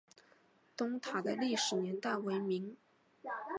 [0.75, 2.75] 东塔的历史年代为明。